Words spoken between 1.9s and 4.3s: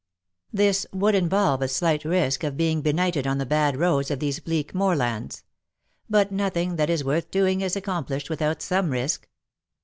risk of being benighted on the bad roads of